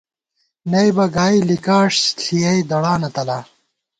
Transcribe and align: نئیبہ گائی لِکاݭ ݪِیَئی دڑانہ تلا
نئیبہ 0.71 1.05
گائی 1.15 1.39
لِکاݭ 1.49 1.91
ݪِیَئی 2.21 2.61
دڑانہ 2.69 3.09
تلا 3.15 3.39